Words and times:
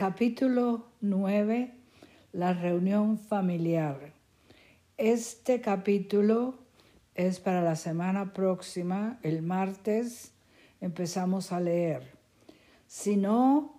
Capítulo 0.00 0.86
9. 1.02 1.74
La 2.32 2.54
reunión 2.54 3.18
familiar. 3.18 4.14
Este 4.96 5.60
capítulo 5.60 6.54
es 7.14 7.38
para 7.38 7.60
la 7.60 7.76
semana 7.76 8.32
próxima, 8.32 9.18
el 9.22 9.42
martes, 9.42 10.32
empezamos 10.80 11.52
a 11.52 11.60
leer. 11.60 12.14
Si 12.86 13.18
no 13.18 13.74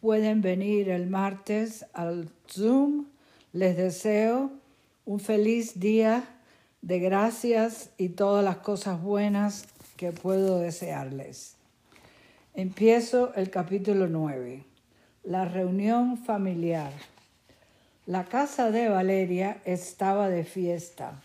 pueden 0.00 0.40
venir 0.40 0.88
el 0.88 1.08
martes 1.08 1.84
al 1.92 2.30
Zoom, 2.50 3.08
les 3.52 3.76
deseo 3.76 4.50
un 5.04 5.20
feliz 5.20 5.78
día 5.78 6.24
de 6.80 7.00
gracias 7.00 7.90
y 7.98 8.08
todas 8.08 8.42
las 8.42 8.56
cosas 8.56 9.02
buenas 9.02 9.66
que 9.98 10.10
puedo 10.10 10.58
desearles. 10.58 11.56
Empiezo 12.54 13.34
el 13.34 13.50
capítulo 13.50 14.08
9. 14.08 14.67
La 15.28 15.44
reunión 15.44 16.16
familiar. 16.16 16.90
La 18.06 18.24
casa 18.24 18.70
de 18.70 18.88
Valeria 18.88 19.60
estaba 19.66 20.30
de 20.30 20.42
fiesta. 20.42 21.20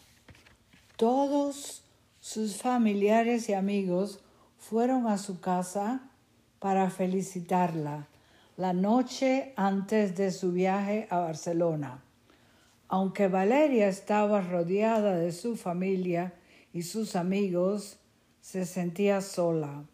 Todos 0.98 1.84
sus 2.20 2.58
familiares 2.58 3.48
y 3.48 3.54
amigos 3.54 4.20
fueron 4.58 5.08
a 5.08 5.18
su 5.18 5.40
casa 5.40 6.02
para 6.60 6.90
felicitarla 6.90 8.10
la 8.58 8.74
noche 8.74 9.54
antes 9.56 10.18
de 10.18 10.34
su 10.34 10.52
viaje 10.52 11.08
a 11.10 11.20
Barcelona. 11.20 12.04
Aunque 12.90 13.30
Valeria 13.30 13.88
estaba 13.88 14.42
rodeada 14.42 15.16
de 15.16 15.32
su 15.32 15.56
familia 15.56 16.34
y 16.74 16.82
sus 16.82 17.16
amigos, 17.16 18.00
se 18.42 18.66
sentía 18.66 19.22
sola. 19.22 19.86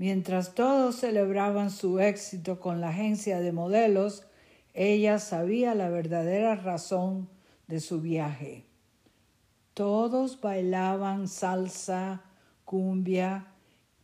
Mientras 0.00 0.54
todos 0.54 0.96
celebraban 0.96 1.70
su 1.70 2.00
éxito 2.00 2.58
con 2.58 2.80
la 2.80 2.88
agencia 2.88 3.38
de 3.40 3.52
modelos, 3.52 4.24
ella 4.72 5.18
sabía 5.18 5.74
la 5.74 5.90
verdadera 5.90 6.56
razón 6.56 7.28
de 7.66 7.80
su 7.80 8.00
viaje. 8.00 8.64
Todos 9.74 10.40
bailaban 10.40 11.28
salsa, 11.28 12.22
cumbia 12.64 13.48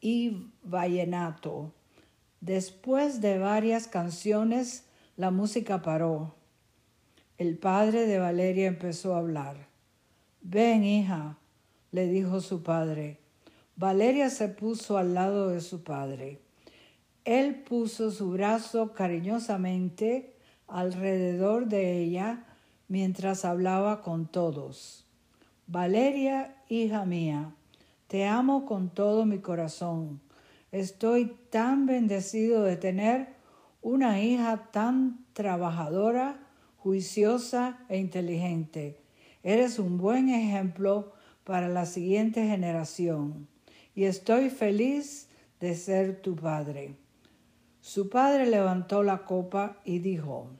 y 0.03 0.51
vallenato. 0.63 1.73
Después 2.43 3.23
de 3.23 3.39
varias 3.39 3.89
canciones, 3.89 4.85
la 5.17 5.31
música 5.31 5.81
paró. 5.81 6.35
El 7.39 7.57
padre 7.57 8.07
de 8.07 8.19
Valeria 8.19 8.67
empezó 8.67 9.15
a 9.15 9.21
hablar. 9.21 9.69
Ven, 10.43 10.85
hija, 10.85 11.39
le 11.91 12.07
dijo 12.07 12.43
su 12.43 12.63
padre 12.63 13.19
Valeria 13.79 14.31
se 14.31 14.49
puso 14.49 14.97
al 14.97 15.13
lado 15.13 15.51
de 15.51 15.61
su 15.61 15.85
padre. 15.85 16.41
Él 17.27 17.57
puso 17.57 18.11
su 18.11 18.31
brazo 18.31 18.95
cariñosamente 18.95 20.35
alrededor 20.67 21.67
de 21.67 21.99
ella 21.99 22.47
mientras 22.89 23.45
hablaba 23.45 24.01
con 24.01 24.29
todos. 24.29 25.05
Valeria, 25.67 26.57
hija 26.71 27.05
mía, 27.05 27.53
te 28.07 28.25
amo 28.25 28.65
con 28.65 28.89
todo 28.89 29.27
mi 29.27 29.41
corazón. 29.41 30.23
Estoy 30.73 31.37
tan 31.51 31.85
bendecido 31.85 32.63
de 32.63 32.79
tener 32.79 33.35
una 33.83 34.23
hija 34.23 34.71
tan 34.73 35.27
trabajadora, 35.35 36.41
juiciosa 36.79 37.85
e 37.91 37.99
inteligente. 37.99 39.03
Eres 39.43 39.79
un 39.79 39.99
buen 39.99 40.31
ejemplo 40.31 41.13
para 41.45 41.69
la 41.69 41.85
siguiente 41.85 42.47
generación 42.47 43.55
y 43.97 44.05
estoy 44.05 44.51
feliz 44.51 45.29
de 45.59 45.75
ser 45.75 46.21
tu 46.21 46.37
padre. 46.37 46.95
Su 47.81 48.11
padre 48.11 48.47
levantó 48.47 49.03
la 49.03 49.25
copa 49.25 49.79
y 49.85 50.01
dijo, 50.01 50.51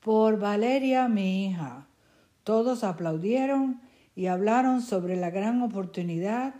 Por 0.00 0.38
Valeria, 0.38 1.08
mi 1.08 1.46
hija. 1.46 1.88
Todos 2.44 2.84
aplaudieron 2.84 3.80
y 4.14 4.26
hablaron 4.26 4.80
sobre 4.80 5.16
la 5.16 5.30
gran 5.30 5.60
oportunidad 5.60 6.54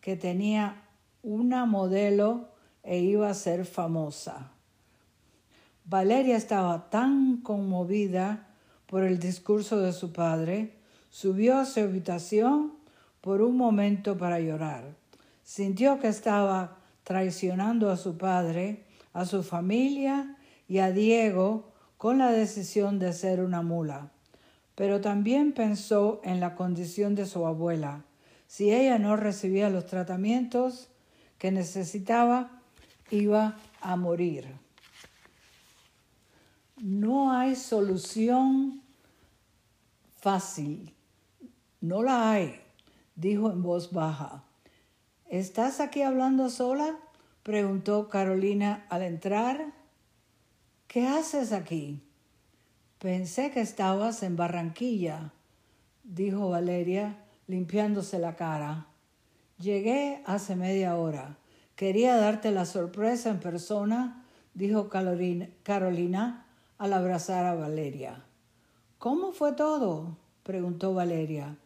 que 0.00 0.16
tenía 0.16 0.84
una 1.22 1.66
modelo 1.66 2.48
e 2.82 3.00
iba 3.00 3.28
a 3.28 3.34
ser 3.34 3.66
famosa. 3.66 4.52
Valeria 5.84 6.36
estaba 6.36 6.88
tan 6.88 7.42
conmovida 7.42 8.48
por 8.86 9.02
el 9.02 9.18
discurso 9.18 9.80
de 9.80 9.92
su 9.92 10.12
padre, 10.14 10.78
subió 11.10 11.58
a 11.58 11.66
su 11.66 11.80
habitación 11.80 12.75
por 13.26 13.42
un 13.42 13.56
momento 13.56 14.16
para 14.16 14.38
llorar. 14.38 14.94
Sintió 15.42 15.98
que 15.98 16.06
estaba 16.06 16.78
traicionando 17.02 17.90
a 17.90 17.96
su 17.96 18.16
padre, 18.16 18.84
a 19.12 19.24
su 19.24 19.42
familia 19.42 20.36
y 20.68 20.78
a 20.78 20.92
Diego 20.92 21.72
con 21.96 22.18
la 22.18 22.30
decisión 22.30 23.00
de 23.00 23.12
ser 23.12 23.40
una 23.40 23.62
mula. 23.62 24.12
Pero 24.76 25.00
también 25.00 25.50
pensó 25.50 26.20
en 26.22 26.38
la 26.38 26.54
condición 26.54 27.16
de 27.16 27.26
su 27.26 27.44
abuela. 27.44 28.04
Si 28.46 28.72
ella 28.72 28.96
no 29.00 29.16
recibía 29.16 29.70
los 29.70 29.86
tratamientos 29.86 30.88
que 31.36 31.50
necesitaba, 31.50 32.62
iba 33.10 33.56
a 33.80 33.96
morir. 33.96 34.46
No 36.76 37.32
hay 37.32 37.56
solución 37.56 38.82
fácil. 40.20 40.94
No 41.80 42.04
la 42.04 42.30
hay 42.30 42.65
dijo 43.16 43.50
en 43.50 43.62
voz 43.62 43.92
baja. 43.92 44.44
¿Estás 45.28 45.80
aquí 45.80 46.02
hablando 46.02 46.48
sola? 46.50 46.96
preguntó 47.42 48.08
Carolina 48.08 48.86
al 48.88 49.02
entrar. 49.02 49.72
¿Qué 50.86 51.06
haces 51.06 51.52
aquí? 51.52 52.02
Pensé 52.98 53.50
que 53.50 53.60
estabas 53.60 54.22
en 54.22 54.36
Barranquilla, 54.36 55.32
dijo 56.04 56.48
Valeria, 56.50 57.18
limpiándose 57.46 58.18
la 58.18 58.36
cara. 58.36 58.86
Llegué 59.58 60.22
hace 60.26 60.56
media 60.56 60.96
hora. 60.96 61.36
Quería 61.74 62.16
darte 62.16 62.50
la 62.52 62.64
sorpresa 62.64 63.30
en 63.30 63.40
persona, 63.40 64.24
dijo 64.54 64.88
Carolina 64.88 66.46
al 66.78 66.92
abrazar 66.92 67.44
a 67.46 67.54
Valeria. 67.54 68.24
¿Cómo 68.98 69.32
fue 69.32 69.52
todo? 69.52 70.16
preguntó 70.42 70.94
Valeria. 70.94 71.56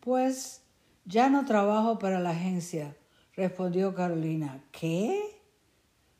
Pues 0.00 0.62
ya 1.06 1.30
no 1.30 1.44
trabajo 1.44 1.98
para 1.98 2.20
la 2.20 2.30
agencia, 2.30 2.96
respondió 3.34 3.94
Carolina. 3.94 4.64
¿Qué? 4.72 5.40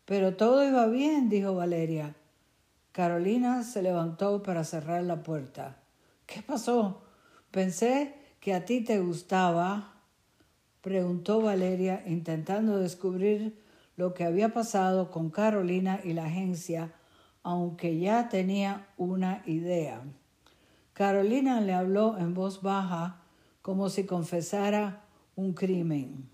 Pero 0.05 0.37
todo 0.37 0.67
iba 0.67 0.87
bien, 0.87 1.29
dijo 1.29 1.55
Valeria. 1.55 2.15
Carolina 2.93 3.65
se 3.65 3.83
levantó 3.83 4.43
para 4.43 4.65
cerrar 4.65 5.03
la 5.03 5.23
puerta. 5.23 5.77
¿Qué 6.25 6.41
pasó? 6.41 7.03
Pensé 7.51 8.15
que 8.41 8.55
a 8.55 8.65
ti 8.65 8.81
te 8.83 9.01
gustaba, 9.01 9.95
preguntó 10.81 11.43
Valeria, 11.43 12.05
intentando 12.07 12.79
descubrir 12.79 13.61
lo 13.97 14.15
que 14.15 14.25
había 14.25 14.51
pasado 14.51 15.11
con 15.11 15.31
Carolina 15.31 16.01
y 16.05 16.13
la 16.13 16.27
agencia, 16.27 16.93
aunque 17.43 17.99
ya 17.99 18.29
tenía 18.29 18.87
una 18.97 19.43
idea. 19.47 20.01
Carolina 20.93 21.61
le 21.61 21.75
habló 21.75 22.17
en 22.19 22.35
voz 22.35 22.63
baja 22.63 23.26
como 23.67 23.91
si 23.91 24.05
confesara 24.05 25.03
un 25.35 25.53
crimen. 25.53 26.29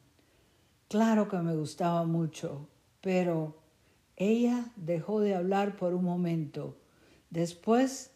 Claro 0.89 1.31
que 1.31 1.39
me 1.39 1.57
gustaba 1.57 2.05
mucho, 2.05 2.69
pero 3.01 3.57
ella 4.17 4.67
dejó 4.77 5.21
de 5.21 5.35
hablar 5.35 5.77
por 5.77 5.95
un 5.95 6.05
momento. 6.05 6.77
Después 7.31 8.11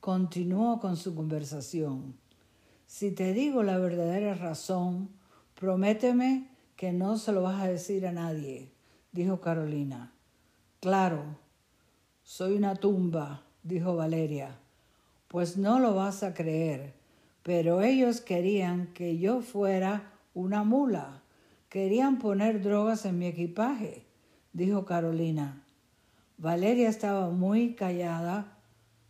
continuó 0.00 0.80
con 0.80 0.96
su 0.96 1.14
conversación. 1.14 2.14
Si 2.86 3.10
te 3.10 3.34
digo 3.34 3.62
la 3.62 3.76
verdadera 3.76 4.32
razón, 4.32 5.10
prométeme 5.54 6.48
que 6.74 6.94
no 6.94 7.18
se 7.18 7.32
lo 7.32 7.42
vas 7.42 7.60
a 7.60 7.68
decir 7.68 8.06
a 8.06 8.12
nadie, 8.12 8.72
dijo 9.12 9.42
Carolina. 9.42 10.14
Claro, 10.80 11.36
soy 12.22 12.54
una 12.54 12.74
tumba, 12.76 13.42
dijo 13.62 13.96
Valeria. 13.96 14.58
Pues 15.28 15.58
no 15.58 15.78
lo 15.78 15.94
vas 15.94 16.22
a 16.22 16.32
creer 16.32 17.01
pero 17.42 17.82
ellos 17.82 18.20
querían 18.20 18.88
que 18.88 19.18
yo 19.18 19.40
fuera 19.40 20.12
una 20.34 20.64
mula. 20.64 21.22
Querían 21.68 22.18
poner 22.18 22.62
drogas 22.62 23.04
en 23.06 23.18
mi 23.18 23.26
equipaje, 23.26 24.06
dijo 24.52 24.84
Carolina. 24.84 25.64
Valeria 26.38 26.88
estaba 26.88 27.30
muy 27.30 27.74
callada 27.74 28.58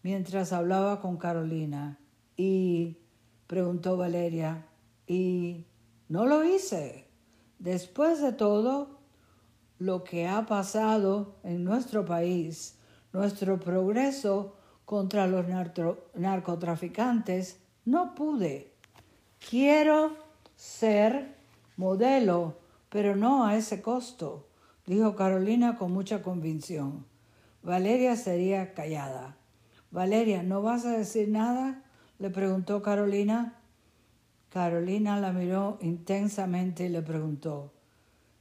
mientras 0.02 0.52
hablaba 0.52 1.00
con 1.00 1.16
Carolina. 1.16 1.98
Y 2.36 2.98
preguntó 3.46 3.96
Valeria, 3.96 4.66
¿y 5.06 5.66
no 6.08 6.26
lo 6.26 6.44
hice? 6.44 7.06
Después 7.58 8.20
de 8.20 8.32
todo 8.32 9.00
lo 9.78 10.04
que 10.04 10.26
ha 10.26 10.46
pasado 10.46 11.36
en 11.42 11.64
nuestro 11.64 12.04
país, 12.04 12.78
nuestro 13.12 13.58
progreso 13.60 14.56
contra 14.84 15.26
los 15.26 15.46
narcotraficantes 16.14 17.61
no 17.84 18.14
pude. 18.14 18.72
Quiero 19.50 20.16
ser 20.56 21.34
modelo, 21.76 22.58
pero 22.88 23.16
no 23.16 23.44
a 23.44 23.56
ese 23.56 23.82
costo, 23.82 24.46
dijo 24.86 25.16
Carolina 25.16 25.76
con 25.76 25.92
mucha 25.92 26.22
convicción. 26.22 27.06
Valeria 27.62 28.16
sería 28.16 28.74
callada. 28.74 29.36
Valeria, 29.90 30.42
¿no 30.42 30.62
vas 30.62 30.84
a 30.84 30.96
decir 30.96 31.28
nada? 31.28 31.82
le 32.18 32.30
preguntó 32.30 32.82
Carolina. 32.82 33.58
Carolina 34.50 35.18
la 35.18 35.32
miró 35.32 35.78
intensamente 35.80 36.86
y 36.86 36.88
le 36.88 37.02
preguntó, 37.02 37.72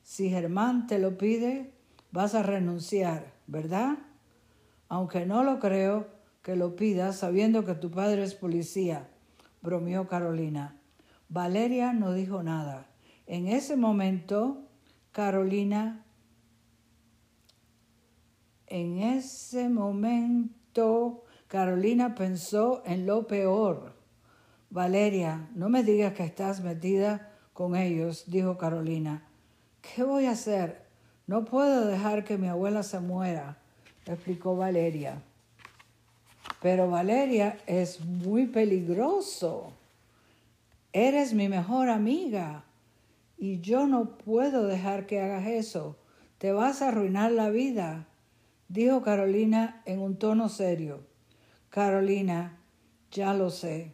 si 0.03 0.29
Germán 0.29 0.85
te 0.85 0.99
lo 0.99 1.17
pide, 1.17 1.71
vas 2.11 2.35
a 2.35 2.43
renunciar, 2.43 3.33
¿verdad? 3.47 3.97
Aunque 4.89 5.25
no 5.25 5.43
lo 5.43 5.59
creo 5.59 6.07
que 6.41 6.55
lo 6.55 6.75
pidas 6.75 7.17
sabiendo 7.17 7.65
que 7.65 7.75
tu 7.75 7.91
padre 7.91 8.23
es 8.23 8.35
policía, 8.35 9.09
bromeó 9.61 10.07
Carolina. 10.07 10.75
Valeria 11.29 11.93
no 11.93 12.13
dijo 12.13 12.43
nada. 12.43 12.87
En 13.25 13.47
ese 13.47 13.77
momento, 13.77 14.67
Carolina, 15.11 16.03
en 18.67 18.99
ese 18.99 19.69
momento, 19.69 21.23
Carolina 21.47 22.15
pensó 22.15 22.81
en 22.85 23.05
lo 23.05 23.27
peor. 23.27 23.93
Valeria, 24.69 25.49
no 25.53 25.69
me 25.69 25.83
digas 25.83 26.13
que 26.13 26.23
estás 26.23 26.61
metida 26.61 27.31
con 27.53 27.75
ellos, 27.75 28.25
dijo 28.27 28.57
Carolina. 28.57 29.27
¿Qué 29.81 30.03
voy 30.03 30.25
a 30.25 30.31
hacer? 30.31 30.85
No 31.27 31.45
puedo 31.45 31.87
dejar 31.87 32.23
que 32.23 32.37
mi 32.37 32.47
abuela 32.47 32.83
se 32.83 32.99
muera, 32.99 33.57
explicó 34.05 34.55
Valeria. 34.55 35.21
Pero 36.61 36.89
Valeria 36.89 37.57
es 37.65 37.99
muy 38.05 38.45
peligroso. 38.45 39.73
Eres 40.93 41.33
mi 41.33 41.49
mejor 41.49 41.89
amiga 41.89 42.63
y 43.37 43.61
yo 43.61 43.87
no 43.87 44.17
puedo 44.17 44.67
dejar 44.67 45.07
que 45.07 45.19
hagas 45.19 45.47
eso. 45.47 45.97
Te 46.37 46.51
vas 46.51 46.81
a 46.81 46.89
arruinar 46.89 47.31
la 47.31 47.49
vida, 47.49 48.07
dijo 48.69 49.01
Carolina 49.01 49.81
en 49.85 49.99
un 49.99 50.17
tono 50.17 50.49
serio. 50.49 51.01
Carolina, 51.71 52.59
ya 53.11 53.33
lo 53.33 53.49
sé. 53.49 53.93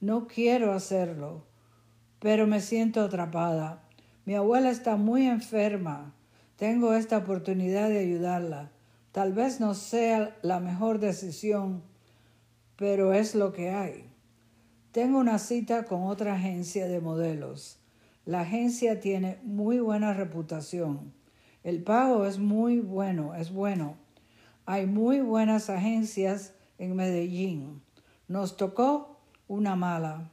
No 0.00 0.28
quiero 0.28 0.72
hacerlo, 0.72 1.42
pero 2.20 2.46
me 2.46 2.60
siento 2.60 3.00
atrapada. 3.00 3.82
Mi 4.24 4.36
abuela 4.36 4.70
está 4.70 4.96
muy 4.96 5.26
enferma. 5.26 6.12
Tengo 6.56 6.94
esta 6.94 7.18
oportunidad 7.18 7.88
de 7.88 7.98
ayudarla. 7.98 8.70
Tal 9.10 9.32
vez 9.32 9.58
no 9.58 9.74
sea 9.74 10.36
la 10.42 10.60
mejor 10.60 11.00
decisión, 11.00 11.82
pero 12.76 13.12
es 13.12 13.34
lo 13.34 13.52
que 13.52 13.70
hay. 13.70 14.10
Tengo 14.92 15.18
una 15.18 15.38
cita 15.38 15.84
con 15.84 16.04
otra 16.04 16.34
agencia 16.34 16.86
de 16.86 17.00
modelos. 17.00 17.78
La 18.24 18.40
agencia 18.40 19.00
tiene 19.00 19.38
muy 19.42 19.78
buena 19.78 20.14
reputación. 20.14 21.12
El 21.62 21.82
pago 21.82 22.26
es 22.26 22.38
muy 22.38 22.80
bueno, 22.80 23.34
es 23.34 23.52
bueno. 23.52 23.96
Hay 24.66 24.86
muy 24.86 25.20
buenas 25.20 25.70
agencias 25.70 26.54
en 26.78 26.96
Medellín. 26.96 27.82
Nos 28.28 28.56
tocó 28.56 29.20
una 29.48 29.76
mala. 29.76 30.30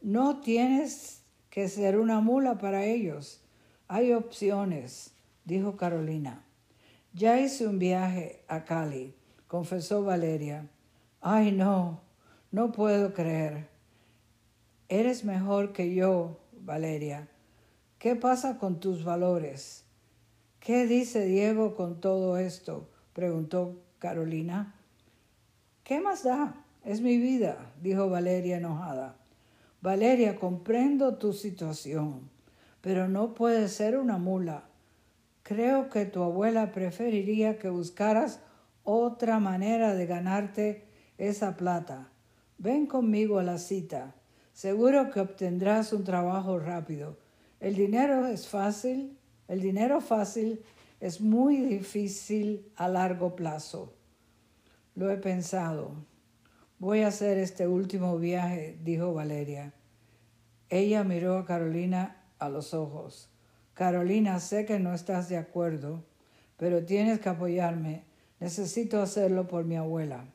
No 0.00 0.40
tienes 0.40 1.22
que 1.48 1.68
ser 1.68 1.98
una 1.98 2.20
mula 2.20 2.58
para 2.58 2.84
ellos. 2.84 3.42
Hay 3.88 4.12
opciones, 4.12 5.14
dijo 5.44 5.76
Carolina. 5.76 6.44
Ya 7.12 7.38
hice 7.40 7.66
un 7.66 7.78
viaje 7.78 8.42
a 8.48 8.64
Cali, 8.64 9.14
confesó 9.46 10.02
Valeria. 10.02 10.68
Ay, 11.24 11.52
no, 11.52 12.00
no 12.50 12.72
puedo 12.72 13.14
creer. 13.14 13.68
Eres 14.88 15.24
mejor 15.24 15.72
que 15.72 15.94
yo, 15.94 16.40
Valeria. 16.50 17.28
¿Qué 18.00 18.16
pasa 18.16 18.58
con 18.58 18.80
tus 18.80 19.04
valores? 19.04 19.84
¿Qué 20.58 20.84
dice 20.88 21.24
Diego 21.24 21.76
con 21.76 22.00
todo 22.00 22.38
esto? 22.38 22.88
preguntó 23.12 23.84
Carolina. 24.00 24.74
¿Qué 25.84 26.00
más 26.00 26.24
da? 26.24 26.64
Es 26.84 27.00
mi 27.00 27.18
vida, 27.18 27.72
dijo 27.80 28.10
Valeria 28.10 28.56
enojada. 28.56 29.14
Valeria, 29.80 30.40
comprendo 30.40 31.18
tu 31.18 31.32
situación, 31.32 32.28
pero 32.80 33.06
no 33.06 33.34
puedes 33.34 33.70
ser 33.72 33.96
una 33.96 34.18
mula. 34.18 34.64
Creo 35.44 35.88
que 35.88 36.04
tu 36.04 36.24
abuela 36.24 36.72
preferiría 36.72 37.60
que 37.60 37.68
buscaras 37.68 38.40
otra 38.82 39.38
manera 39.38 39.94
de 39.94 40.06
ganarte 40.06 40.91
esa 41.18 41.56
plata. 41.56 42.10
Ven 42.58 42.86
conmigo 42.86 43.38
a 43.38 43.42
la 43.42 43.58
cita. 43.58 44.14
Seguro 44.52 45.10
que 45.10 45.20
obtendrás 45.20 45.92
un 45.92 46.04
trabajo 46.04 46.58
rápido. 46.58 47.18
El 47.60 47.74
dinero 47.74 48.26
es 48.26 48.48
fácil. 48.48 49.18
El 49.48 49.60
dinero 49.60 50.00
fácil 50.00 50.62
es 51.00 51.20
muy 51.20 51.56
difícil 51.56 52.70
a 52.76 52.88
largo 52.88 53.34
plazo. 53.34 53.94
Lo 54.94 55.10
he 55.10 55.16
pensado. 55.16 55.94
Voy 56.78 57.02
a 57.02 57.08
hacer 57.08 57.38
este 57.38 57.66
último 57.66 58.18
viaje, 58.18 58.78
dijo 58.82 59.14
Valeria. 59.14 59.72
Ella 60.68 61.04
miró 61.04 61.38
a 61.38 61.44
Carolina 61.44 62.24
a 62.38 62.48
los 62.48 62.74
ojos. 62.74 63.30
Carolina, 63.74 64.38
sé 64.40 64.64
que 64.64 64.78
no 64.78 64.92
estás 64.92 65.28
de 65.28 65.36
acuerdo, 65.36 66.04
pero 66.56 66.84
tienes 66.84 67.20
que 67.20 67.28
apoyarme. 67.28 68.04
Necesito 68.40 69.00
hacerlo 69.00 69.48
por 69.48 69.64
mi 69.64 69.76
abuela. 69.76 70.26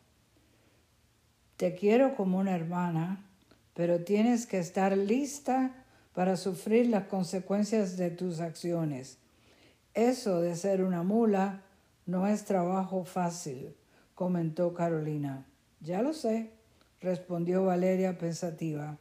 Te 1.57 1.73
quiero 1.73 2.15
como 2.15 2.37
una 2.37 2.55
hermana, 2.55 3.25
pero 3.73 4.03
tienes 4.03 4.45
que 4.45 4.59
estar 4.59 4.95
lista 4.95 5.71
para 6.13 6.37
sufrir 6.37 6.87
las 6.87 7.07
consecuencias 7.07 7.97
de 7.97 8.11
tus 8.11 8.39
acciones. 8.39 9.17
Eso 9.95 10.41
de 10.41 10.55
ser 10.55 10.83
una 10.83 11.01
mula 11.01 11.63
no 12.05 12.27
es 12.27 12.45
trabajo 12.45 13.05
fácil, 13.05 13.75
comentó 14.13 14.75
Carolina. 14.75 15.47
Ya 15.79 16.03
lo 16.03 16.13
sé, 16.13 16.51
respondió 17.01 17.65
Valeria 17.65 18.19
pensativa. 18.19 18.97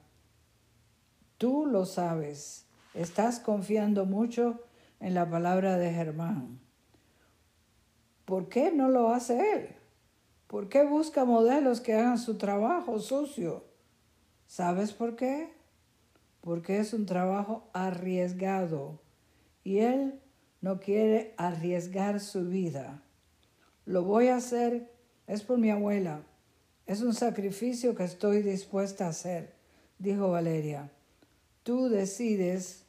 Tú 1.36 1.66
lo 1.66 1.84
sabes, 1.84 2.64
estás 2.94 3.38
confiando 3.38 4.06
mucho 4.06 4.64
en 5.00 5.12
la 5.12 5.28
palabra 5.28 5.76
de 5.76 5.92
Germán. 5.92 6.58
¿Por 8.24 8.48
qué 8.48 8.72
no 8.72 8.88
lo 8.88 9.10
hace 9.10 9.52
él? 9.52 9.68
¿Por 10.46 10.68
qué 10.68 10.84
busca 10.84 11.24
modelos 11.24 11.80
que 11.80 11.94
hagan 11.94 12.18
su 12.18 12.38
trabajo 12.38 13.00
sucio? 13.00 13.64
¿Sabes 14.46 14.92
por 14.92 15.16
qué? 15.16 15.52
Porque 16.40 16.78
es 16.78 16.92
un 16.92 17.04
trabajo 17.04 17.68
arriesgado 17.72 19.00
y 19.64 19.78
él 19.78 20.20
no 20.60 20.78
quiere 20.78 21.34
arriesgar 21.36 22.20
su 22.20 22.46
vida. 22.46 23.02
Lo 23.84 24.04
voy 24.04 24.28
a 24.28 24.36
hacer, 24.36 24.92
es 25.26 25.42
por 25.42 25.58
mi 25.58 25.70
abuela, 25.70 26.22
es 26.86 27.02
un 27.02 27.14
sacrificio 27.14 27.96
que 27.96 28.04
estoy 28.04 28.42
dispuesta 28.42 29.06
a 29.06 29.10
hacer, 29.10 29.54
dijo 29.98 30.30
Valeria. 30.30 30.90
Tú 31.64 31.88
decides 31.88 32.84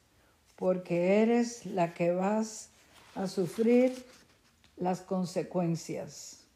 porque 0.54 1.20
eres 1.22 1.66
la 1.66 1.94
que 1.94 2.12
vas 2.12 2.70
a 3.16 3.26
sufrir 3.26 4.04
las 4.76 5.00
consecuencias. 5.00 6.47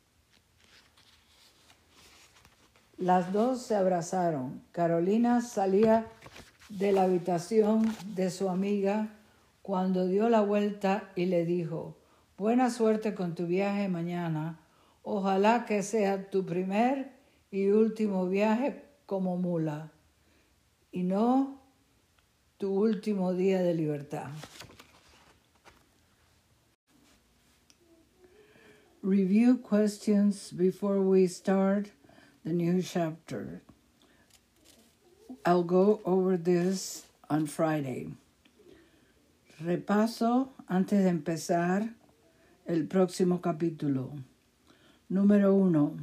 Las 3.03 3.33
dos 3.33 3.61
se 3.63 3.75
abrazaron. 3.75 4.63
Carolina 4.71 5.41
salía 5.41 6.07
de 6.69 6.93
la 6.93 7.03
habitación 7.03 7.93
de 8.15 8.31
su 8.31 8.49
amiga 8.49 9.09
cuando 9.61 10.07
dio 10.07 10.29
la 10.29 10.41
vuelta 10.41 11.11
y 11.17 11.27
le 11.27 11.45
dijo, 11.45 11.97
buena 12.39 12.71
suerte 12.71 13.13
con 13.13 13.35
tu 13.35 13.49
viaje 13.49 13.89
mañana. 13.89 14.61
Ojalá 15.03 15.67
que 15.67 15.83
sea 15.83 16.31
tu 16.31 16.47
primer 16.47 17.11
y 17.51 17.71
último 17.71 18.29
viaje 18.29 18.85
como 19.05 19.37
mula 19.37 19.91
y 20.93 21.03
no 21.03 21.61
tu 22.57 22.73
último 22.73 23.33
día 23.33 23.63
de 23.63 23.75
libertad. 23.75 24.31
Review 29.03 29.61
questions 29.61 30.53
before 30.53 31.01
we 31.01 31.27
start 31.27 31.89
the 32.45 32.53
new 32.53 32.83
chapter. 32.83 33.63
I'll 35.47 35.63
go 35.63 36.01
over 36.05 36.37
this 36.37 37.05
on 37.31 37.47
Friday. 37.47 38.09
Repaso 39.63 40.49
antes 40.69 41.05
de 41.05 41.11
empezar 41.11 41.89
el 42.67 42.87
próximo 42.87 43.41
capítulo. 43.41 44.11
Número 45.09 45.55
uno 45.55 45.97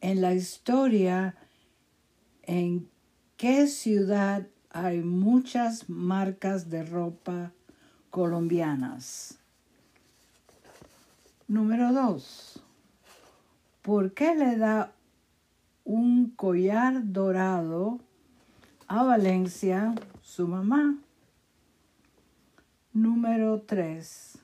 en 0.00 0.20
la 0.20 0.34
historia 0.34 1.34
en 2.42 2.88
qué 3.36 3.66
ciudad 3.68 4.46
hay 4.70 5.00
muchas 5.00 5.88
marcas 5.88 6.70
de 6.70 6.82
ropa 6.82 7.52
colombianas. 8.10 9.38
Número 11.46 11.92
dos, 11.92 12.60
¿por 13.88 14.12
qué 14.12 14.34
le 14.34 14.58
da 14.58 14.92
un 15.82 16.32
collar 16.32 17.10
dorado 17.10 18.00
a 18.86 19.02
Valencia 19.02 19.94
su 20.20 20.46
mamá? 20.46 20.98
Número 22.92 23.62
tres, 23.62 24.38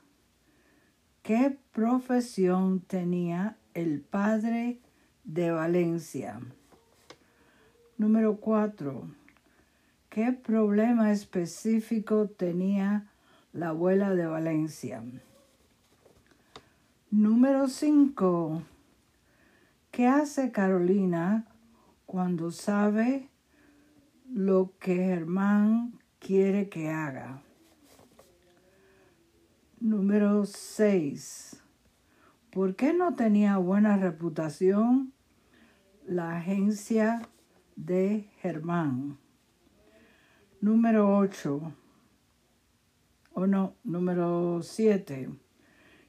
¿Qué 1.22 1.58
profesión 1.72 2.80
tenía 2.80 3.58
el 3.74 4.00
padre 4.00 4.80
de 5.24 5.50
Valencia? 5.50 6.40
Número 7.98 8.36
cuatro. 8.36 9.10
¿Qué 10.08 10.32
problema 10.32 11.12
específico 11.12 12.28
tenía 12.28 13.10
la 13.52 13.68
abuela 13.68 14.14
de 14.14 14.24
Valencia? 14.24 15.04
Número 17.10 17.68
cinco. 17.68 18.62
¿Qué 19.94 20.08
hace 20.08 20.50
Carolina 20.50 21.46
cuando 22.04 22.50
sabe 22.50 23.30
lo 24.28 24.72
que 24.80 24.96
Germán 24.96 26.00
quiere 26.18 26.68
que 26.68 26.88
haga? 26.88 27.44
Número 29.78 30.46
6. 30.46 31.62
¿Por 32.50 32.74
qué 32.74 32.92
no 32.92 33.14
tenía 33.14 33.56
buena 33.58 33.96
reputación 33.96 35.12
la 36.04 36.38
agencia 36.38 37.22
de 37.76 38.28
Germán? 38.40 39.16
Número 40.60 41.16
8. 41.18 41.72
O 43.34 43.46
no, 43.46 43.76
número 43.84 44.60
7. 44.60 45.28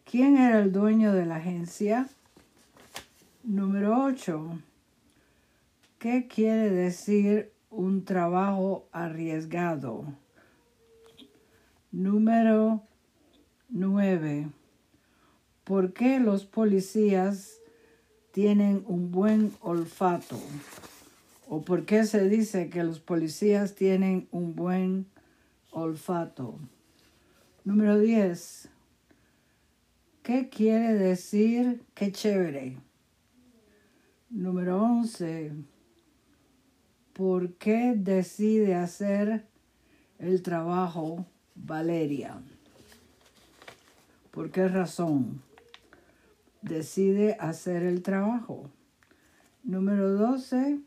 ¿Quién 0.06 0.38
era 0.38 0.58
el 0.58 0.72
dueño 0.72 1.14
de 1.14 1.28
la 1.28 1.36
agencia? 1.36 2.10
Número 3.48 4.04
8. 4.06 4.60
¿Qué 6.00 6.28
quiere 6.28 6.72
decir 6.72 7.52
un 7.70 8.04
trabajo 8.04 8.88
arriesgado? 8.92 10.04
Número 11.92 12.82
9. 13.70 14.48
¿Por 15.64 15.94
qué 15.94 16.20
los 16.20 16.46
policías 16.46 17.60
tienen 18.32 18.84
un 18.88 19.12
buen 19.12 19.54
olfato? 19.62 20.40
¿O 21.48 21.62
por 21.62 21.86
qué 21.86 22.06
se 22.06 22.28
dice 22.28 22.72
que 22.72 22.84
los 22.84 23.00
policías 23.00 23.76
tienen 23.76 24.28
un 24.32 24.56
buen 24.56 25.06
olfato? 25.70 26.58
Número 27.64 28.00
10. 28.00 28.70
¿Qué 30.24 30.50
quiere 30.50 30.96
decir 30.96 31.84
qué 31.94 32.12
chévere? 32.12 32.78
Número 34.32 34.82
11. 34.82 35.52
¿Por 37.14 37.54
qué 37.54 37.94
decide 37.96 38.74
hacer 38.74 39.46
el 40.18 40.42
trabajo 40.42 41.28
Valeria? 41.54 42.42
¿Por 44.32 44.50
qué 44.50 44.68
razón 44.68 45.44
decide 46.64 47.38
hacer 47.40 47.84
el 47.84 48.02
trabajo? 48.02 48.72
Número 49.64 50.14
12. 50.14 50.80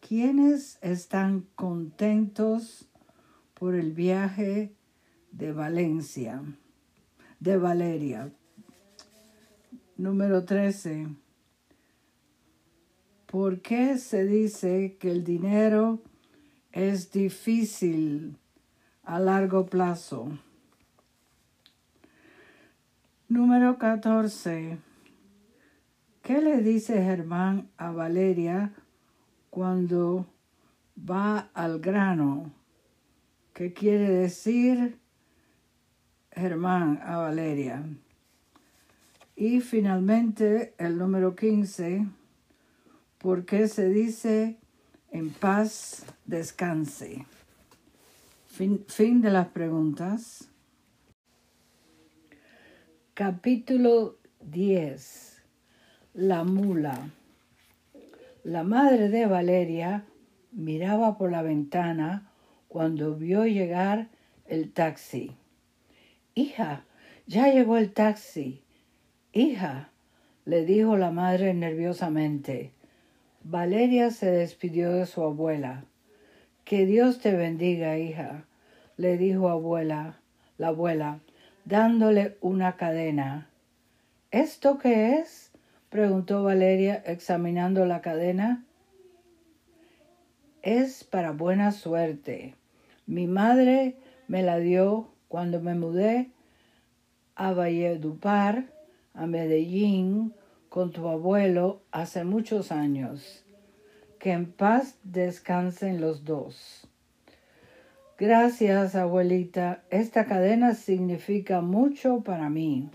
¿Quiénes 0.00 0.78
están 0.80 1.46
contentos 1.56 2.88
por 3.52 3.74
el 3.74 3.92
viaje 3.92 4.72
de 5.32 5.52
Valencia? 5.52 6.42
De 7.40 7.58
Valeria. 7.58 8.32
Número 9.98 10.44
13. 10.44 11.23
¿Por 13.34 13.62
qué 13.62 13.98
se 13.98 14.24
dice 14.24 14.96
que 15.00 15.10
el 15.10 15.24
dinero 15.24 16.00
es 16.70 17.10
difícil 17.10 18.36
a 19.02 19.18
largo 19.18 19.66
plazo? 19.66 20.28
Número 23.28 23.76
14. 23.76 24.78
¿Qué 26.22 26.40
le 26.42 26.60
dice 26.60 27.02
Germán 27.02 27.68
a 27.76 27.90
Valeria 27.90 28.72
cuando 29.50 30.26
va 30.96 31.50
al 31.54 31.80
grano? 31.80 32.52
¿Qué 33.52 33.72
quiere 33.72 34.10
decir 34.10 35.00
Germán 36.30 37.00
a 37.02 37.16
Valeria? 37.16 37.82
Y 39.34 39.60
finalmente 39.60 40.72
el 40.78 40.98
número 40.98 41.34
15. 41.34 42.06
¿Por 43.24 43.46
qué 43.46 43.68
se 43.68 43.88
dice 43.88 44.58
en 45.10 45.30
paz 45.30 46.04
descanse? 46.26 47.24
Fin, 48.44 48.84
fin 48.86 49.22
de 49.22 49.30
las 49.30 49.46
preguntas. 49.46 50.50
Capítulo 53.14 54.18
10. 54.42 55.42
La 56.12 56.44
mula. 56.44 57.08
La 58.42 58.62
madre 58.62 59.08
de 59.08 59.24
Valeria 59.24 60.04
miraba 60.52 61.16
por 61.16 61.30
la 61.30 61.40
ventana 61.40 62.30
cuando 62.68 63.14
vio 63.14 63.46
llegar 63.46 64.10
el 64.44 64.70
taxi. 64.70 65.32
Hija, 66.34 66.84
ya 67.26 67.50
llegó 67.50 67.78
el 67.78 67.90
taxi. 67.94 68.62
Hija, 69.32 69.88
le 70.44 70.66
dijo 70.66 70.98
la 70.98 71.10
madre 71.10 71.54
nerviosamente. 71.54 72.74
Valeria 73.46 74.10
se 74.10 74.30
despidió 74.30 74.90
de 74.92 75.04
su 75.04 75.22
abuela. 75.22 75.84
Que 76.64 76.86
Dios 76.86 77.20
te 77.20 77.36
bendiga, 77.36 77.98
hija, 77.98 78.46
le 78.96 79.18
dijo 79.18 79.50
abuela, 79.50 80.18
la 80.56 80.68
abuela 80.68 81.20
dándole 81.66 82.38
una 82.40 82.76
cadena. 82.76 83.50
¿Esto 84.30 84.78
qué 84.78 85.18
es? 85.18 85.52
preguntó 85.90 86.42
Valeria 86.42 87.02
examinando 87.04 87.84
la 87.84 88.00
cadena. 88.00 88.64
Es 90.62 91.04
para 91.04 91.32
buena 91.32 91.70
suerte. 91.70 92.54
Mi 93.06 93.26
madre 93.26 93.96
me 94.26 94.42
la 94.42 94.58
dio 94.58 95.10
cuando 95.28 95.60
me 95.60 95.74
mudé 95.74 96.30
a 97.34 97.52
Valledupar, 97.52 98.64
a 99.12 99.26
Medellín, 99.26 100.32
con 100.74 100.90
tu 100.90 101.08
abuelo 101.08 101.82
hace 101.92 102.24
muchos 102.24 102.72
años. 102.72 103.44
Que 104.18 104.32
en 104.32 104.50
paz 104.50 104.98
descansen 105.04 106.00
los 106.00 106.24
dos. 106.24 106.88
Gracias, 108.18 108.96
abuelita. 108.96 109.84
Esta 109.90 110.24
cadena 110.24 110.74
significa 110.74 111.60
mucho 111.60 112.24
para 112.24 112.48
mí, 112.50 112.90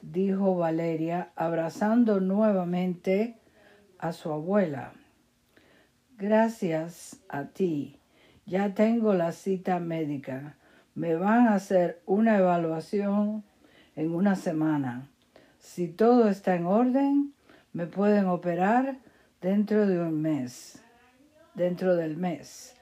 dijo 0.00 0.56
Valeria, 0.56 1.30
abrazando 1.36 2.20
nuevamente 2.20 3.36
a 3.98 4.14
su 4.14 4.32
abuela. 4.32 4.94
Gracias 6.16 7.20
a 7.28 7.48
ti. 7.48 7.98
Ya 8.46 8.72
tengo 8.72 9.12
la 9.12 9.32
cita 9.32 9.78
médica. 9.78 10.56
Me 10.94 11.16
van 11.16 11.48
a 11.48 11.54
hacer 11.56 12.00
una 12.06 12.38
evaluación 12.38 13.44
en 13.94 14.14
una 14.14 14.36
semana. 14.36 15.10
Si 15.60 15.86
todo 15.86 16.28
está 16.28 16.56
en 16.56 16.66
orden, 16.66 17.32
me 17.72 17.86
pueden 17.86 18.26
operar 18.26 18.96
dentro 19.40 19.86
de 19.86 20.00
un 20.00 20.20
mes. 20.20 20.82
Dentro 21.54 21.94
del 21.94 22.16
mes. 22.16 22.74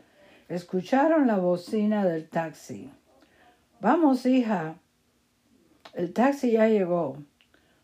Escucharon 0.49 1.27
la 1.27 1.37
bocina 1.37 2.07
del 2.07 2.29
taxi. 2.29 2.91
Vamos, 3.81 4.25
hija. 4.25 4.77
El 5.93 6.15
taxi 6.15 6.53
ya 6.53 6.69
llegó. 6.69 7.19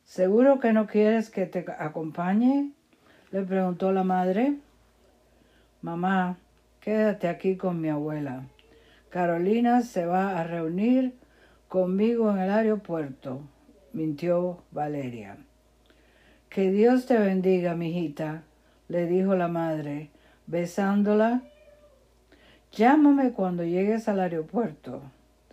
¿Seguro 0.04 0.60
que 0.60 0.72
no 0.72 0.86
quieres 0.86 1.28
que 1.28 1.46
te 1.46 1.66
acompañe? 1.78 2.70
le 3.30 3.42
preguntó 3.42 3.92
la 3.92 4.04
madre. 4.04 4.54
Mamá, 5.82 6.38
quédate 6.80 7.28
aquí 7.28 7.56
con 7.56 7.80
mi 7.80 7.88
abuela. 7.88 8.46
Carolina 9.10 9.82
se 9.82 10.06
va 10.06 10.38
a 10.38 10.44
reunir 10.44 11.14
conmigo 11.68 12.30
en 12.30 12.38
el 12.38 12.50
aeropuerto, 12.50 13.42
mintió 13.94 14.58
Valeria. 14.70 15.38
Que 16.50 16.70
Dios 16.70 17.06
te 17.06 17.18
bendiga, 17.18 17.74
mijita, 17.74 18.42
le 18.88 19.06
dijo 19.06 19.34
la 19.34 19.48
madre, 19.48 20.10
besándola 20.46 21.42
Llámame 22.76 23.30
cuando 23.30 23.62
llegues 23.62 24.08
al 24.08 24.18
aeropuerto. 24.18 25.00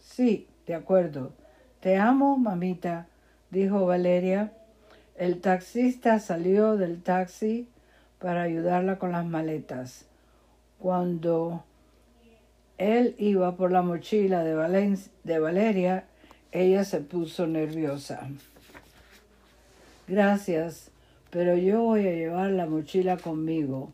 Sí, 0.01 0.47
de 0.65 0.73
acuerdo. 0.73 1.33
Te 1.79 1.97
amo, 1.97 2.35
mamita, 2.35 3.05
dijo 3.51 3.85
Valeria. 3.85 4.51
El 5.15 5.39
taxista 5.39 6.19
salió 6.19 6.77
del 6.77 7.03
taxi 7.03 7.67
para 8.17 8.41
ayudarla 8.41 8.97
con 8.97 9.11
las 9.11 9.23
maletas. 9.23 10.07
Cuando 10.79 11.63
él 12.79 13.13
iba 13.19 13.55
por 13.55 13.71
la 13.71 13.83
mochila 13.83 14.43
de, 14.43 14.97
de 15.23 15.39
Valeria, 15.39 16.05
ella 16.51 16.83
se 16.83 16.99
puso 16.99 17.47
nerviosa. 17.47 18.29
Gracias, 20.07 20.91
pero 21.29 21.55
yo 21.55 21.81
voy 21.81 22.07
a 22.07 22.11
llevar 22.11 22.51
la 22.51 22.65
mochila 22.65 23.17
conmigo. 23.17 23.93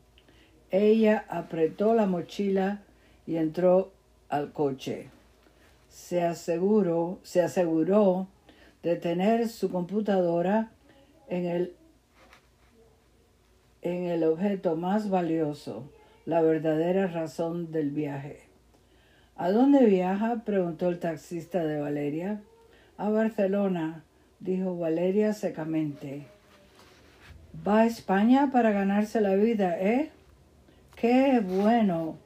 Ella 0.71 1.25
apretó 1.29 1.93
la 1.93 2.07
mochila 2.07 2.81
y 3.27 3.37
entró 3.37 3.91
al 4.29 4.51
coche. 4.51 5.09
Se 5.89 6.23
aseguró, 6.23 7.19
se 7.23 7.41
aseguró 7.41 8.27
de 8.81 8.95
tener 8.95 9.47
su 9.49 9.69
computadora 9.69 10.71
en 11.27 11.45
el, 11.45 11.75
en 13.81 14.05
el 14.05 14.23
objeto 14.23 14.75
más 14.75 15.09
valioso, 15.09 15.89
la 16.25 16.41
verdadera 16.41 17.07
razón 17.07 17.71
del 17.71 17.91
viaje. 17.91 18.41
¿A 19.35 19.51
dónde 19.51 19.85
viaja? 19.85 20.41
preguntó 20.43 20.89
el 20.89 20.99
taxista 20.99 21.63
de 21.63 21.79
Valeria. 21.79 22.41
A 22.97 23.09
Barcelona, 23.09 24.03
dijo 24.39 24.75
Valeria 24.75 25.33
secamente. 25.33 26.25
Va 27.67 27.81
a 27.81 27.85
España 27.85 28.49
para 28.51 28.71
ganarse 28.71 29.21
la 29.21 29.35
vida, 29.35 29.79
¿eh? 29.79 30.09
Qué 30.95 31.39
bueno 31.39 32.17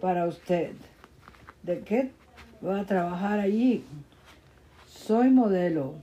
para 0.00 0.26
usted. 0.26 0.72
¿De 1.62 1.80
qué 1.80 2.10
va 2.66 2.80
a 2.80 2.86
trabajar 2.86 3.38
allí? 3.38 3.84
Soy 4.86 5.28
modelo. 5.28 5.94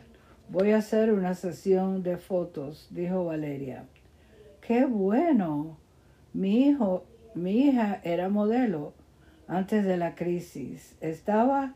Voy 0.50 0.72
a 0.72 0.78
hacer 0.78 1.12
una 1.12 1.34
sesión 1.34 2.04
de 2.04 2.18
fotos, 2.18 2.88
dijo 2.92 3.26
Valeria. 3.26 3.86
Qué 4.62 4.86
bueno. 4.86 5.78
Mi 6.34 6.68
hijo, 6.68 7.06
mi 7.34 7.70
hija 7.70 8.02
era 8.04 8.30
modelo 8.30 8.94
antes 9.48 9.84
de 9.84 9.98
la 9.98 10.14
crisis. 10.14 10.96
Estaba 11.02 11.74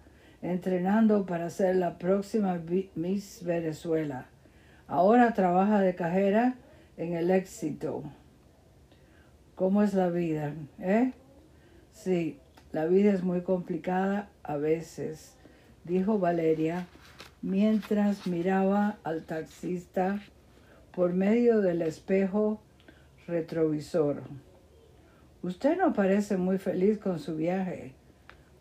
entrenando 0.52 1.26
para 1.26 1.50
ser 1.50 1.76
la 1.76 1.98
próxima 1.98 2.62
Miss 2.96 3.44
Venezuela. 3.44 4.28
Ahora 4.88 5.34
trabaja 5.34 5.80
de 5.80 5.96
cajera 5.96 6.56
en 6.98 7.14
el 7.14 7.32
éxito. 7.32 8.04
¿Cómo 9.56 9.82
es 9.82 9.94
la 9.94 10.10
vida? 10.10 10.54
¿Eh? 10.80 11.14
Sí, 11.92 12.40
la 12.72 12.86
vida 12.86 13.12
es 13.12 13.24
muy 13.24 13.42
complicada 13.42 14.30
a 14.44 14.58
veces, 14.58 15.36
dijo 15.84 16.20
Valeria 16.20 16.86
mientras 17.42 18.26
miraba 18.26 18.98
al 19.04 19.24
taxista 19.24 20.20
por 20.92 21.14
medio 21.14 21.62
del 21.62 21.84
espejo 21.84 22.60
retrovisor. 23.28 24.24
Usted 25.44 25.78
no 25.78 25.94
parece 25.94 26.38
muy 26.38 26.58
feliz 26.58 26.98
con 26.98 27.20
su 27.20 27.36
viaje. 27.36 27.94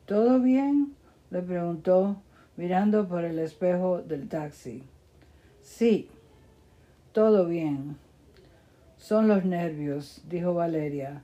¿Todo 0.04 0.38
bien? 0.38 0.94
Le 1.34 1.42
preguntó 1.42 2.22
mirando 2.56 3.08
por 3.08 3.24
el 3.24 3.40
espejo 3.40 4.00
del 4.00 4.28
taxi. 4.28 4.84
Sí, 5.60 6.08
todo 7.12 7.46
bien. 7.46 7.96
Son 8.98 9.26
los 9.26 9.44
nervios, 9.44 10.22
dijo 10.28 10.54
Valeria. 10.54 11.22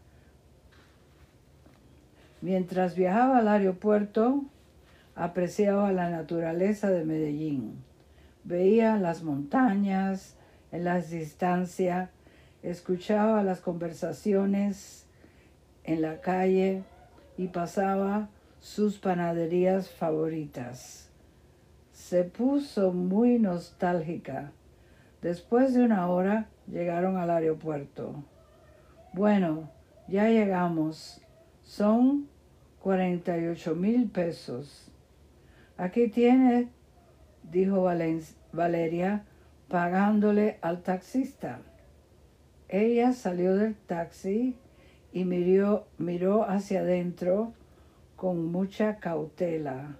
Mientras 2.41 2.97
viajaba 2.97 3.39
al 3.39 3.47
aeropuerto, 3.47 4.43
apreciaba 5.15 5.93
la 5.93 6.11
naturaleza 6.11 6.91
de 6.91 7.05
Medellín. 7.05 7.77
Veía 8.43 8.97
las 8.97 9.23
montañas 9.23 10.35
en 10.73 10.83
la 10.83 11.01
distancia, 11.01 12.11
escuchaba 12.65 13.45
las 13.45 13.61
conversaciones 13.61 15.07
en 15.85 16.03
la 16.03 16.21
calle 16.21 16.83
y 17.39 17.47
pasaba 17.47 18.29
sus 18.61 18.99
panaderías 18.99 19.91
favoritas. 19.91 21.09
Se 21.93 22.25
puso 22.25 22.93
muy 22.93 23.39
nostálgica. 23.39 24.53
Después 25.23 25.75
de 25.75 25.83
una 25.83 26.09
hora 26.09 26.49
llegaron 26.71 27.17
al 27.17 27.31
aeropuerto. 27.31 28.23
Bueno, 29.15 29.71
ya 30.09 30.29
llegamos. 30.29 31.23
Son 31.63 32.29
48 32.81 33.75
mil 33.75 34.11
pesos. 34.11 34.91
Aquí 35.79 36.09
tiene, 36.09 36.69
dijo 37.51 37.83
Valeria, 38.53 39.25
pagándole 39.69 40.59
al 40.61 40.83
taxista. 40.83 41.61
Ella 42.69 43.15
salió 43.15 43.57
del 43.57 43.75
taxi 43.75 44.55
y 45.13 45.25
miró, 45.25 45.87
miró 45.99 46.49
hacia 46.49 46.81
adentro 46.81 47.55
con 48.21 48.53
mucha 48.53 48.97
cautela. 48.97 49.97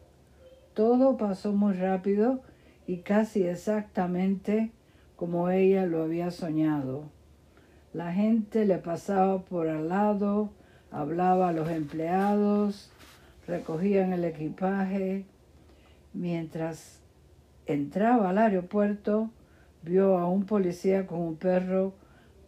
Todo 0.75 1.17
pasó 1.17 1.55
muy 1.55 1.73
rápido 1.73 2.43
y 2.87 2.99
casi 2.99 3.45
exactamente 3.45 4.73
como 5.17 5.49
ella 5.49 5.87
lo 5.87 6.03
había 6.03 6.31
soñado. 6.31 7.05
La 7.95 8.13
gente 8.13 8.67
le 8.67 8.77
pasaba 8.77 9.41
por 9.41 9.69
al 9.69 9.89
lado, 9.89 10.51
hablaba 10.91 11.49
a 11.49 11.53
los 11.53 11.71
empleados, 11.71 12.93
recogían 13.47 14.13
el 14.13 14.27
equipaje. 14.27 15.25
Mientras 16.13 17.01
entraba 17.65 18.29
al 18.29 18.37
aeropuerto, 18.37 19.31
vio 19.81 20.19
a 20.19 20.29
un 20.29 20.45
policía 20.45 21.07
con 21.07 21.23
un 21.23 21.37
perro 21.37 21.95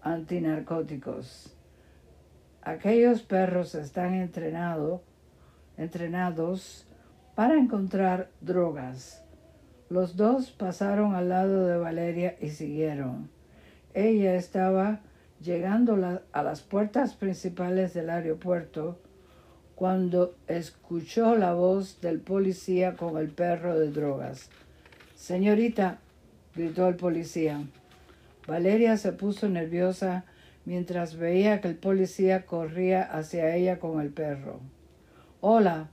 antinarcóticos. 0.03 1.57
Aquellos 2.61 3.23
perros 3.23 3.75
están 3.75 4.13
entrenados 4.13 5.01
para 7.35 7.59
encontrar 7.59 8.31
drogas. 8.41 9.23
Los 9.89 10.17
dos 10.17 10.51
pasaron 10.51 11.15
al 11.15 11.29
lado 11.29 11.67
de 11.67 11.77
Valeria 11.77 12.37
y 12.41 12.51
siguieron. 12.51 13.31
Ella 13.95 14.35
estaba 14.37 15.01
llegando 15.43 15.99
a 16.33 16.43
las 16.43 16.63
puertas 16.63 17.15
principales 17.15 17.95
del 17.95 18.11
aeropuerto 18.11 18.99
cuando 19.75 20.37
escuchó 20.47 21.37
la 21.37 21.55
voz 21.55 22.01
del 22.01 22.21
policía 22.21 22.97
con 22.97 23.19
el 23.19 23.29
perro 23.29 23.79
de 23.79 23.91
drogas. 23.91 24.49
Señorita, 25.17 25.99
gritó 26.55 26.89
el 26.89 26.97
policía. 26.97 27.63
Valeria 28.47 28.97
se 28.97 29.13
puso 29.13 29.49
nerviosa 29.49 30.25
mientras 30.65 31.17
veía 31.17 31.61
que 31.61 31.69
el 31.69 31.77
policía 31.77 32.47
corría 32.47 33.03
hacia 33.03 33.55
ella 33.55 33.79
con 33.79 34.01
el 34.01 34.11
perro. 34.11 34.61
Hola, 35.45 35.89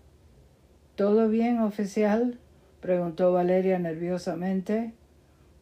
¿todo 0.93 1.27
bien, 1.27 1.57
oficial? 1.61 2.37
preguntó 2.81 3.33
Valeria 3.33 3.79
nerviosamente. 3.79 4.93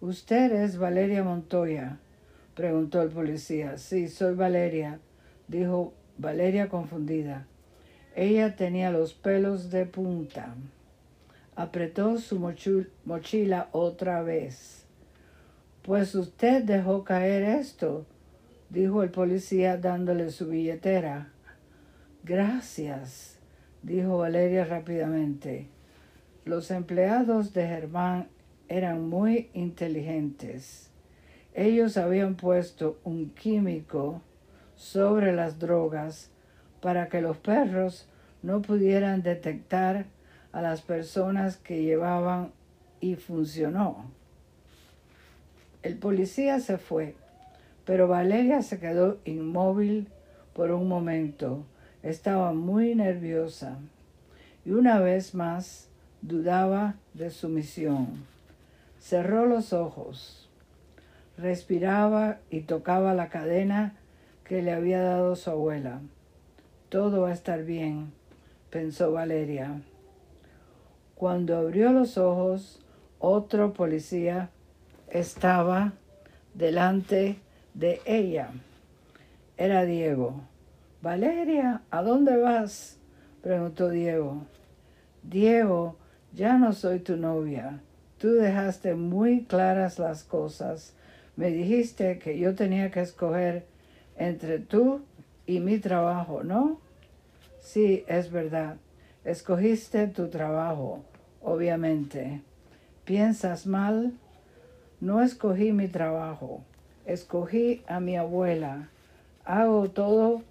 ¿Usted 0.01 0.51
es 0.51 0.77
Valeria 0.77 1.23
Montoya? 1.23 1.97
preguntó 2.53 3.01
el 3.01 3.07
policía. 3.11 3.77
Sí, 3.77 4.09
soy 4.09 4.35
Valeria, 4.35 4.99
dijo 5.47 5.93
Valeria 6.17 6.67
confundida. 6.67 7.47
Ella 8.13 8.57
tenía 8.57 8.91
los 8.91 9.13
pelos 9.13 9.71
de 9.71 9.85
punta. 9.85 10.53
Apretó 11.55 12.17
su 12.17 12.41
mochila 13.05 13.69
otra 13.71 14.21
vez. 14.21 14.83
Pues 15.81 16.13
usted 16.13 16.61
dejó 16.61 17.05
caer 17.05 17.43
esto, 17.43 18.05
dijo 18.69 19.01
el 19.01 19.11
policía 19.11 19.77
dándole 19.77 20.29
su 20.29 20.49
billetera. 20.49 21.31
Gracias, 22.25 23.36
dijo 23.81 24.17
Valeria 24.17 24.65
rápidamente. 24.65 25.67
Los 26.45 26.71
empleados 26.71 27.53
de 27.53 27.67
Germán 27.67 28.27
eran 28.69 29.07
muy 29.07 29.49
inteligentes. 29.53 30.89
Ellos 31.53 31.97
habían 31.97 32.35
puesto 32.35 32.99
un 33.03 33.31
químico 33.31 34.21
sobre 34.75 35.33
las 35.33 35.59
drogas 35.59 36.29
para 36.81 37.09
que 37.09 37.21
los 37.21 37.37
perros 37.37 38.07
no 38.43 38.61
pudieran 38.61 39.23
detectar 39.23 40.05
a 40.51 40.61
las 40.61 40.81
personas 40.81 41.57
que 41.57 41.83
llevaban 41.83 42.51
y 43.01 43.15
funcionó. 43.15 44.11
El 45.83 45.97
policía 45.97 46.59
se 46.59 46.77
fue, 46.77 47.15
pero 47.85 48.07
Valeria 48.07 48.61
se 48.61 48.79
quedó 48.79 49.19
inmóvil 49.25 50.09
por 50.53 50.71
un 50.71 50.87
momento. 50.87 51.65
Estaba 52.03 52.53
muy 52.53 52.95
nerviosa 52.95 53.77
y 54.65 54.71
una 54.71 54.99
vez 54.99 55.33
más 55.33 55.89
dudaba 56.21 56.95
de 57.13 57.29
su 57.29 57.49
misión. 57.49 58.25
Cerró 58.99 59.45
los 59.45 59.73
ojos, 59.73 60.49
respiraba 61.37 62.39
y 62.49 62.61
tocaba 62.61 63.13
la 63.13 63.29
cadena 63.29 63.95
que 64.43 64.61
le 64.61 64.71
había 64.71 65.01
dado 65.01 65.35
su 65.35 65.49
abuela. 65.49 66.01
Todo 66.89 67.21
va 67.21 67.29
a 67.29 67.33
estar 67.33 67.63
bien, 67.63 68.13
pensó 68.69 69.11
Valeria. 69.11 69.81
Cuando 71.15 71.57
abrió 71.57 71.91
los 71.91 72.17
ojos, 72.17 72.79
otro 73.19 73.73
policía 73.73 74.49
estaba 75.09 75.93
delante 76.53 77.39
de 77.73 78.01
ella. 78.05 78.51
Era 79.57 79.83
Diego. 79.85 80.41
Valeria, 81.01 81.83
¿a 81.91 82.01
dónde 82.01 82.37
vas? 82.37 82.97
preguntó 83.43 83.89
Diego. 83.89 84.41
Diego, 85.21 85.95
ya 86.33 86.57
no 86.57 86.73
soy 86.73 86.99
tu 86.99 87.17
novia. 87.17 87.81
Tú 88.17 88.33
dejaste 88.33 88.95
muy 88.95 89.43
claras 89.43 89.99
las 89.99 90.23
cosas. 90.23 90.95
Me 91.35 91.51
dijiste 91.51 92.17
que 92.17 92.39
yo 92.39 92.55
tenía 92.55 92.89
que 92.89 93.01
escoger 93.01 93.67
entre 94.17 94.57
tú 94.57 95.01
y 95.45 95.59
mi 95.59 95.77
trabajo, 95.77 96.43
¿no? 96.43 96.79
Sí, 97.59 98.03
es 98.07 98.31
verdad. 98.31 98.77
Escogiste 99.23 100.07
tu 100.07 100.29
trabajo, 100.29 101.03
obviamente. 101.43 102.41
¿Piensas 103.05 103.67
mal? 103.67 104.13
No 104.99 105.21
escogí 105.21 105.73
mi 105.73 105.87
trabajo, 105.87 106.63
escogí 107.05 107.83
a 107.87 107.99
mi 107.99 108.17
abuela. 108.17 108.89
Hago 109.45 109.91
todo 109.91 110.41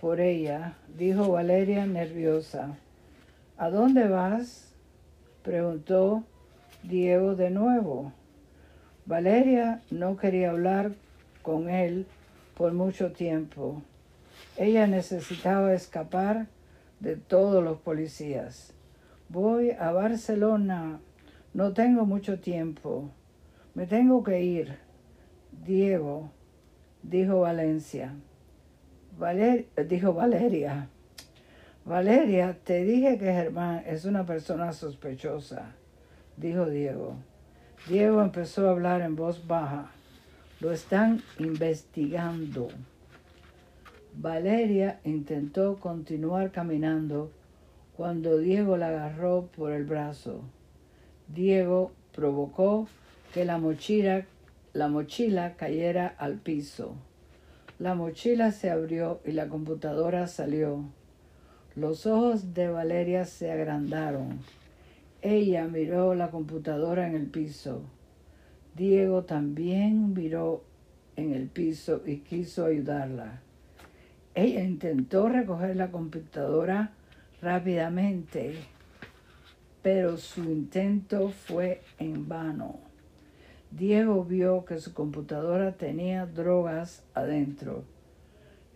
por 0.00 0.20
ella, 0.20 0.76
dijo 0.96 1.30
Valeria 1.30 1.86
nerviosa. 1.86 2.76
¿A 3.56 3.70
dónde 3.70 4.08
vas? 4.08 4.74
preguntó 5.42 6.24
Diego 6.82 7.34
de 7.34 7.50
nuevo. 7.50 8.12
Valeria 9.06 9.82
no 9.90 10.16
quería 10.16 10.50
hablar 10.50 10.92
con 11.42 11.68
él 11.68 12.06
por 12.56 12.72
mucho 12.72 13.12
tiempo. 13.12 13.82
Ella 14.56 14.86
necesitaba 14.86 15.74
escapar 15.74 16.46
de 17.00 17.16
todos 17.16 17.62
los 17.62 17.78
policías. 17.78 18.72
Voy 19.28 19.72
a 19.72 19.92
Barcelona. 19.92 21.00
No 21.52 21.72
tengo 21.72 22.06
mucho 22.06 22.40
tiempo. 22.40 23.10
Me 23.74 23.86
tengo 23.86 24.22
que 24.24 24.42
ir. 24.42 24.78
Diego, 25.64 26.30
dijo 27.02 27.40
Valencia. 27.40 28.14
Dijo 29.88 30.12
Valeria. 30.12 30.88
Valeria, 31.84 32.56
te 32.64 32.82
dije 32.84 33.18
que 33.18 33.26
Germán 33.26 33.82
es 33.86 34.06
una 34.06 34.24
persona 34.24 34.72
sospechosa, 34.72 35.72
dijo 36.36 36.66
Diego. 36.66 37.16
Diego 37.88 38.22
empezó 38.22 38.66
a 38.66 38.70
hablar 38.70 39.02
en 39.02 39.16
voz 39.16 39.46
baja. 39.46 39.90
Lo 40.60 40.72
están 40.72 41.22
investigando. 41.38 42.68
Valeria 44.16 45.00
intentó 45.04 45.78
continuar 45.78 46.52
caminando 46.52 47.30
cuando 47.96 48.38
Diego 48.38 48.76
la 48.76 48.88
agarró 48.88 49.48
por 49.54 49.72
el 49.72 49.84
brazo. 49.84 50.40
Diego 51.28 51.92
provocó 52.14 52.88
que 53.34 53.44
la 53.44 53.58
mochila, 53.58 54.24
la 54.72 54.88
mochila 54.88 55.54
cayera 55.56 56.14
al 56.18 56.36
piso. 56.36 56.96
La 57.80 57.96
mochila 57.96 58.52
se 58.52 58.70
abrió 58.70 59.20
y 59.24 59.32
la 59.32 59.48
computadora 59.48 60.28
salió. 60.28 60.84
Los 61.74 62.06
ojos 62.06 62.54
de 62.54 62.68
Valeria 62.68 63.24
se 63.24 63.50
agrandaron. 63.50 64.38
Ella 65.22 65.66
miró 65.66 66.14
la 66.14 66.30
computadora 66.30 67.08
en 67.08 67.16
el 67.16 67.26
piso. 67.26 67.82
Diego 68.76 69.24
también 69.24 70.14
miró 70.14 70.62
en 71.16 71.32
el 71.32 71.48
piso 71.48 72.02
y 72.06 72.18
quiso 72.18 72.66
ayudarla. 72.66 73.40
Ella 74.36 74.62
intentó 74.62 75.28
recoger 75.28 75.74
la 75.74 75.90
computadora 75.90 76.92
rápidamente, 77.42 78.54
pero 79.82 80.16
su 80.16 80.44
intento 80.44 81.30
fue 81.30 81.82
en 81.98 82.28
vano. 82.28 82.93
Diego 83.76 84.24
vio 84.24 84.64
que 84.64 84.78
su 84.78 84.94
computadora 84.94 85.72
tenía 85.72 86.26
drogas 86.26 87.02
adentro. 87.12 87.82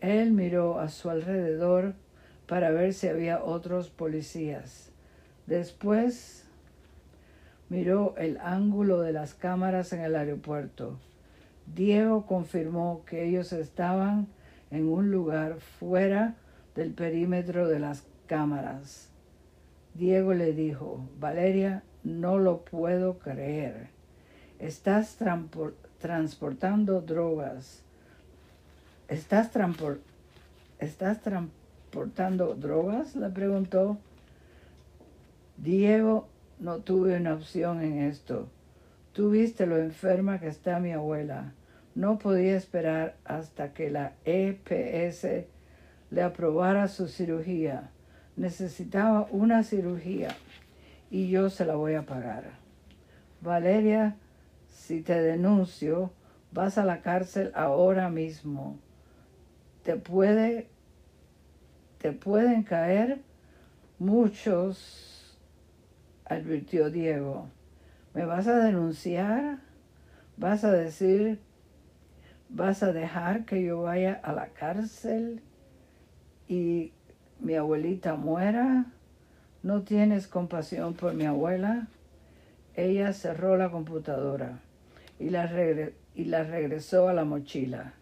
Él 0.01 0.33
miró 0.33 0.81
a 0.81 0.89
su 0.89 1.09
alrededor 1.09 1.95
para 2.49 2.71
ver 2.71 2.93
si 2.93 3.07
había 3.07 3.45
otros 3.45 3.91
policías. 3.91 4.91
Después 5.47 6.49
miró 7.69 8.17
el 8.19 8.39
ángulo 8.39 9.01
de 9.01 9.13
las 9.13 9.35
cámaras 9.35 9.93
en 9.93 10.01
el 10.01 10.17
aeropuerto. 10.17 10.99
Diego 11.73 12.27
confirmó 12.27 13.05
que 13.07 13.25
ellos 13.25 13.53
estaban 13.53 14.27
en 14.73 14.89
un 14.89 15.13
lugar 15.13 15.61
fuera 15.61 16.35
del 16.75 16.93
perímetro 16.93 17.69
de 17.69 17.79
las 17.79 18.05
cámaras. 18.27 19.11
Diego 19.95 20.35
le 20.35 20.55
dijo, 20.55 21.09
Valeria, 21.21 21.85
no 22.03 22.39
lo 22.39 22.65
puedo 22.65 23.21
creer. 23.21 23.98
Estás 24.59 25.17
transportando 26.01 27.01
drogas. 27.01 27.85
¿Estás, 29.07 29.51
¿Estás 30.81 31.21
transportando 31.21 32.55
drogas? 32.57 33.15
le 33.15 33.31
preguntó. 33.31 33.99
Diego, 35.57 36.27
no 36.59 36.79
tuve 36.79 37.17
una 37.17 37.35
opción 37.35 37.83
en 37.83 37.99
esto. 37.99 38.49
Tú 39.13 39.31
viste 39.31 39.65
lo 39.65 39.79
enferma 39.79 40.41
que 40.41 40.49
está 40.49 40.81
mi 40.81 40.91
abuela. 40.91 41.53
No 41.95 42.19
podía 42.19 42.57
esperar 42.57 43.17
hasta 43.25 43.73
que 43.73 43.91
la 43.91 44.15
EPS 44.25 45.47
le 46.11 46.23
aprobara 46.23 46.89
su 46.89 47.07
cirugía. 47.07 47.91
Necesitaba 48.37 49.29
una 49.31 49.63
cirugía 49.63 50.37
y 51.13 51.29
yo 51.29 51.49
se 51.49 51.65
la 51.65 51.77
voy 51.77 51.95
a 51.95 52.07
pagar. 52.07 52.45
Valeria, 53.41 54.17
si 54.79 55.03
te 55.03 55.21
denuncio, 55.21 56.13
vas 56.53 56.79
a 56.79 56.85
la 56.85 57.03
cárcel 57.03 57.51
ahora 57.55 58.09
mismo. 58.09 58.79
Te 59.83 59.97
puede 59.97 60.69
te 61.99 62.13
pueden 62.13 62.63
caer 62.63 63.21
muchos, 63.99 65.37
advirtió 66.25 66.91
Diego. 66.91 67.49
¿Me 68.15 68.25
vas 68.25 68.47
a 68.47 68.59
denunciar? 68.61 69.59
¿Vas 70.37 70.63
a 70.63 70.71
decir 70.71 71.41
¿Vas 72.49 72.83
a 72.83 72.93
dejar 72.93 73.45
que 73.45 73.63
yo 73.63 73.83
vaya 73.83 74.19
a 74.23 74.33
la 74.33 74.47
cárcel 74.47 75.43
y 76.47 76.93
mi 77.41 77.57
abuelita 77.57 78.15
muera? 78.15 78.87
¿No 79.63 79.83
tienes 79.83 80.29
compasión 80.29 80.95
por 80.95 81.13
mi 81.13 81.27
abuela? 81.27 81.89
Ella 82.75 83.13
cerró 83.13 83.59
la 83.59 83.71
computadora 83.71 84.61
y 85.19 85.31
la, 85.31 85.51
y 86.15 86.25
la 86.25 86.45
regresó 86.45 87.09
a 87.09 87.15
la 87.15 87.25
mochila. 87.25 87.95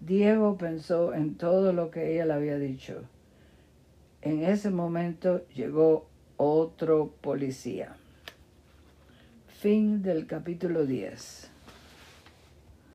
Diego 0.00 0.56
pensó 0.56 1.14
en 1.14 1.36
todo 1.36 1.72
lo 1.72 1.90
que 1.90 2.12
ella 2.12 2.26
le 2.26 2.34
había 2.34 2.58
dicho. 2.58 3.04
En 4.22 4.42
ese 4.42 4.70
momento 4.70 5.46
llegó 5.48 6.08
otro 6.36 7.14
policía. 7.20 7.96
Fin 9.46 10.02
del 10.02 10.26
capítulo 10.26 10.84
10. 10.84 11.53